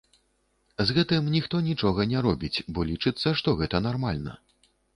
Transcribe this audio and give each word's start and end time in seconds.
З 0.89 0.95
гэтым 0.97 1.27
ніхто 1.35 1.55
нічога 1.67 2.07
не 2.15 2.19
робіць, 2.29 2.63
бо 2.73 2.89
лічыцца, 2.91 3.37
што 3.43 3.49
гэта 3.63 3.85
нармальна. 3.91 4.31